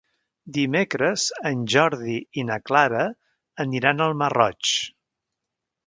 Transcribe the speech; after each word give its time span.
Dimecres 0.53 1.25
en 1.51 1.61
Jordi 1.75 2.17
i 2.43 2.47
na 2.49 2.59
Clara 2.71 3.05
aniran 3.67 4.05
al 4.07 4.19
Masroig. 4.25 4.77